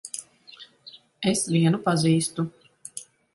Es 1.31 1.43
vienu 1.57 1.81
pazīstu. 1.89 2.47